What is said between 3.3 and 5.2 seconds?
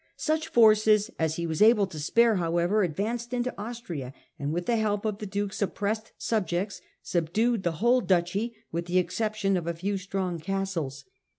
into Austria and, with the help of